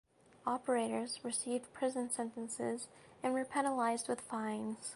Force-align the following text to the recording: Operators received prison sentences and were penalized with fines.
Operators 0.47 1.19
received 1.23 1.71
prison 1.73 2.09
sentences 2.09 2.87
and 3.21 3.35
were 3.35 3.45
penalized 3.45 4.07
with 4.09 4.19
fines. 4.19 4.87